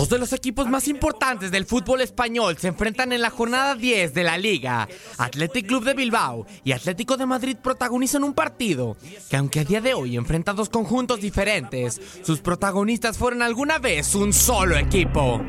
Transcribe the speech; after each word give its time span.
Dos 0.00 0.08
de 0.08 0.18
los 0.18 0.32
equipos 0.32 0.66
más 0.66 0.88
importantes 0.88 1.50
del 1.50 1.66
fútbol 1.66 2.00
español 2.00 2.56
se 2.56 2.68
enfrentan 2.68 3.12
en 3.12 3.20
la 3.20 3.28
jornada 3.28 3.74
10 3.74 4.14
de 4.14 4.24
la 4.24 4.38
Liga. 4.38 4.88
Athletic 5.18 5.66
Club 5.66 5.84
de 5.84 5.92
Bilbao 5.92 6.46
y 6.64 6.72
Atlético 6.72 7.18
de 7.18 7.26
Madrid 7.26 7.58
protagonizan 7.62 8.24
un 8.24 8.32
partido 8.32 8.96
que 9.28 9.36
aunque 9.36 9.60
a 9.60 9.64
día 9.64 9.82
de 9.82 9.92
hoy 9.92 10.16
enfrenta 10.16 10.54
dos 10.54 10.70
conjuntos 10.70 11.20
diferentes, 11.20 12.00
sus 12.22 12.40
protagonistas 12.40 13.18
fueron 13.18 13.42
alguna 13.42 13.78
vez 13.78 14.14
un 14.14 14.32
solo 14.32 14.78
equipo. 14.78 15.44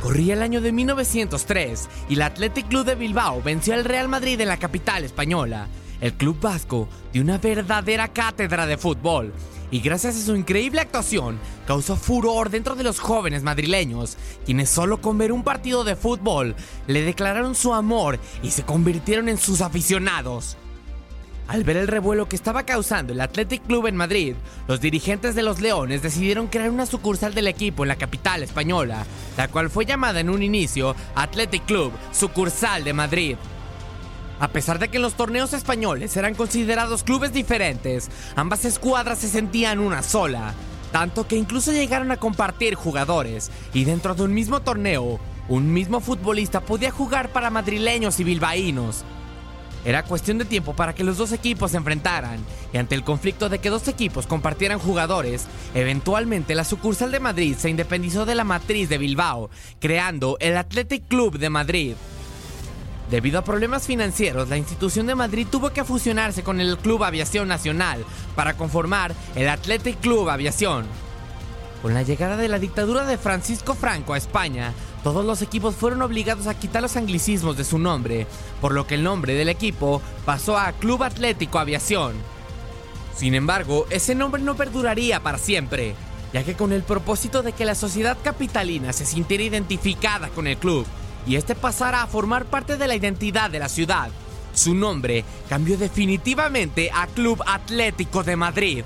Corría 0.00 0.34
el 0.34 0.42
año 0.42 0.60
de 0.60 0.70
1903 0.70 1.88
y 2.08 2.14
el 2.14 2.22
Athletic 2.22 2.68
Club 2.68 2.86
de 2.86 2.94
Bilbao 2.94 3.42
venció 3.42 3.74
al 3.74 3.84
Real 3.84 4.06
Madrid 4.06 4.40
en 4.40 4.46
la 4.46 4.58
capital 4.58 5.02
española. 5.02 5.66
El 6.00 6.14
club 6.14 6.40
vasco 6.40 6.88
dio 7.12 7.22
una 7.22 7.38
verdadera 7.38 8.08
cátedra 8.08 8.66
de 8.66 8.78
fútbol 8.78 9.32
y 9.70 9.80
gracias 9.80 10.16
a 10.16 10.24
su 10.24 10.36
increíble 10.36 10.80
actuación 10.80 11.38
causó 11.66 11.96
furor 11.96 12.50
dentro 12.50 12.74
de 12.74 12.84
los 12.84 13.00
jóvenes 13.00 13.42
madrileños, 13.42 14.16
quienes 14.46 14.70
solo 14.70 15.00
con 15.00 15.18
ver 15.18 15.32
un 15.32 15.42
partido 15.42 15.84
de 15.84 15.96
fútbol 15.96 16.54
le 16.86 17.02
declararon 17.02 17.54
su 17.54 17.74
amor 17.74 18.18
y 18.42 18.50
se 18.50 18.62
convirtieron 18.62 19.28
en 19.28 19.38
sus 19.38 19.60
aficionados. 19.60 20.56
Al 21.48 21.64
ver 21.64 21.78
el 21.78 21.88
revuelo 21.88 22.28
que 22.28 22.36
estaba 22.36 22.64
causando 22.64 23.14
el 23.14 23.20
Athletic 23.22 23.66
Club 23.66 23.86
en 23.86 23.96
Madrid, 23.96 24.34
los 24.68 24.80
dirigentes 24.82 25.34
de 25.34 25.42
los 25.42 25.60
Leones 25.60 26.02
decidieron 26.02 26.48
crear 26.48 26.70
una 26.70 26.84
sucursal 26.84 27.32
del 27.32 27.48
equipo 27.48 27.84
en 27.84 27.88
la 27.88 27.96
capital 27.96 28.42
española, 28.42 29.06
la 29.36 29.48
cual 29.48 29.70
fue 29.70 29.86
llamada 29.86 30.20
en 30.20 30.28
un 30.28 30.42
inicio 30.42 30.94
Athletic 31.14 31.64
Club, 31.64 31.92
sucursal 32.12 32.84
de 32.84 32.92
Madrid. 32.92 33.36
A 34.40 34.48
pesar 34.48 34.78
de 34.78 34.88
que 34.88 34.98
en 34.98 35.02
los 35.02 35.14
torneos 35.14 35.52
españoles 35.52 36.16
eran 36.16 36.34
considerados 36.34 37.02
clubes 37.02 37.32
diferentes, 37.32 38.08
ambas 38.36 38.64
escuadras 38.64 39.18
se 39.18 39.28
sentían 39.28 39.80
una 39.80 40.02
sola, 40.02 40.54
tanto 40.92 41.26
que 41.26 41.36
incluso 41.36 41.72
llegaron 41.72 42.12
a 42.12 42.18
compartir 42.18 42.74
jugadores, 42.76 43.50
y 43.74 43.84
dentro 43.84 44.14
de 44.14 44.22
un 44.22 44.32
mismo 44.32 44.60
torneo, 44.60 45.18
un 45.48 45.72
mismo 45.72 46.00
futbolista 46.00 46.60
podía 46.60 46.92
jugar 46.92 47.30
para 47.32 47.50
madrileños 47.50 48.20
y 48.20 48.24
bilbaínos. 48.24 49.04
Era 49.84 50.04
cuestión 50.04 50.38
de 50.38 50.44
tiempo 50.44 50.74
para 50.74 50.94
que 50.94 51.04
los 51.04 51.16
dos 51.16 51.32
equipos 51.32 51.72
se 51.72 51.76
enfrentaran, 51.76 52.38
y 52.72 52.78
ante 52.78 52.94
el 52.94 53.02
conflicto 53.02 53.48
de 53.48 53.58
que 53.58 53.70
dos 53.70 53.88
equipos 53.88 54.28
compartieran 54.28 54.78
jugadores, 54.78 55.46
eventualmente 55.74 56.54
la 56.54 56.64
sucursal 56.64 57.10
de 57.10 57.20
Madrid 57.20 57.56
se 57.56 57.70
independizó 57.70 58.24
de 58.24 58.36
la 58.36 58.44
matriz 58.44 58.88
de 58.88 58.98
Bilbao, 58.98 59.50
creando 59.80 60.36
el 60.38 60.56
Athletic 60.56 61.08
Club 61.08 61.38
de 61.38 61.50
Madrid. 61.50 61.94
Debido 63.10 63.38
a 63.38 63.44
problemas 63.44 63.86
financieros, 63.86 64.50
la 64.50 64.58
institución 64.58 65.06
de 65.06 65.14
Madrid 65.14 65.46
tuvo 65.50 65.70
que 65.70 65.84
fusionarse 65.84 66.42
con 66.42 66.60
el 66.60 66.76
Club 66.76 67.04
Aviación 67.04 67.48
Nacional 67.48 68.04
para 68.36 68.54
conformar 68.54 69.14
el 69.34 69.48
Athletic 69.48 69.98
Club 70.00 70.28
Aviación. 70.28 70.84
Con 71.80 71.94
la 71.94 72.02
llegada 72.02 72.36
de 72.36 72.48
la 72.48 72.58
dictadura 72.58 73.06
de 73.06 73.16
Francisco 73.16 73.74
Franco 73.74 74.12
a 74.12 74.18
España, 74.18 74.74
todos 75.02 75.24
los 75.24 75.40
equipos 75.40 75.74
fueron 75.74 76.02
obligados 76.02 76.48
a 76.48 76.58
quitar 76.58 76.82
los 76.82 76.96
anglicismos 76.96 77.56
de 77.56 77.64
su 77.64 77.78
nombre, 77.78 78.26
por 78.60 78.72
lo 78.72 78.86
que 78.86 78.96
el 78.96 79.04
nombre 79.04 79.34
del 79.34 79.48
equipo 79.48 80.02
pasó 80.26 80.58
a 80.58 80.72
Club 80.72 81.02
Atlético 81.02 81.58
Aviación. 81.58 82.14
Sin 83.16 83.34
embargo, 83.34 83.86
ese 83.88 84.14
nombre 84.14 84.42
no 84.42 84.54
perduraría 84.54 85.22
para 85.22 85.38
siempre, 85.38 85.94
ya 86.34 86.44
que 86.44 86.54
con 86.54 86.72
el 86.72 86.82
propósito 86.82 87.42
de 87.42 87.52
que 87.52 87.64
la 87.64 87.74
sociedad 87.74 88.18
capitalina 88.22 88.92
se 88.92 89.06
sintiera 89.06 89.44
identificada 89.44 90.28
con 90.28 90.46
el 90.46 90.58
club, 90.58 90.84
y 91.28 91.36
este 91.36 91.54
pasara 91.54 92.02
a 92.02 92.06
formar 92.06 92.46
parte 92.46 92.78
de 92.78 92.88
la 92.88 92.96
identidad 92.96 93.50
de 93.50 93.58
la 93.58 93.68
ciudad, 93.68 94.08
su 94.54 94.74
nombre 94.74 95.24
cambió 95.48 95.76
definitivamente 95.76 96.90
a 96.92 97.06
Club 97.06 97.42
Atlético 97.46 98.24
de 98.24 98.34
Madrid. 98.34 98.84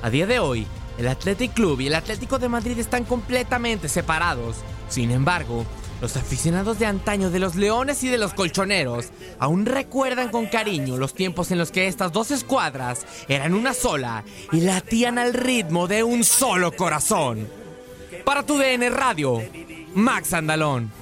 A 0.00 0.08
día 0.08 0.26
de 0.26 0.38
hoy, 0.38 0.66
el 0.96 1.08
Athletic 1.08 1.52
Club 1.52 1.80
y 1.80 1.88
el 1.88 1.94
Atlético 1.96 2.38
de 2.38 2.48
Madrid 2.48 2.78
están 2.78 3.04
completamente 3.04 3.88
separados. 3.88 4.58
Sin 4.88 5.10
embargo, 5.10 5.66
los 6.00 6.16
aficionados 6.16 6.78
de 6.78 6.86
antaño 6.86 7.30
de 7.30 7.40
los 7.40 7.56
Leones 7.56 8.02
y 8.04 8.08
de 8.08 8.16
los 8.16 8.32
Colchoneros 8.32 9.08
aún 9.38 9.66
recuerdan 9.66 10.30
con 10.30 10.46
cariño 10.46 10.96
los 10.96 11.14
tiempos 11.14 11.50
en 11.50 11.58
los 11.58 11.72
que 11.72 11.88
estas 11.88 12.12
dos 12.12 12.30
escuadras 12.30 13.04
eran 13.28 13.54
una 13.54 13.74
sola 13.74 14.24
y 14.52 14.60
latían 14.60 15.18
al 15.18 15.34
ritmo 15.34 15.88
de 15.88 16.04
un 16.04 16.22
solo 16.22 16.72
corazón. 16.72 17.48
Para 18.24 18.44
tu 18.46 18.56
DN 18.56 18.88
Radio, 18.88 19.42
Max 19.94 20.32
Andalón. 20.32 20.99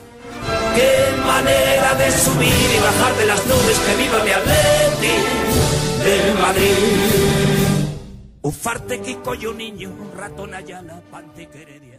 Qué 0.79 1.11
manera 1.27 1.93
de 1.97 2.13
subir 2.13 2.71
y 2.77 2.79
bajar 2.79 3.17
de 3.17 3.27
las 3.27 3.45
nubes 3.47 3.79
que 3.81 3.97
viva 3.97 4.23
mi 4.23 4.31
Atleti 4.31 5.17
del 6.05 6.35
Madrid. 6.39 6.77
Ufarte 8.43 9.01
Kiko 9.01 9.35
y 9.35 9.47
un 9.47 9.59
niño, 9.59 9.91
ratón 10.17 10.55
Ayala, 10.55 11.03
Pantiqueredia. 11.11 11.99